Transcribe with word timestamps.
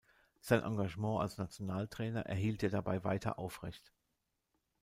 Sein 0.39 0.63
Engagement 0.63 1.21
als 1.21 1.37
Nationaltrainer 1.37 2.21
erhielt 2.25 2.63
er 2.63 2.71
dabei 2.71 3.03
weiter 3.03 3.37
aufrecht. 3.37 3.91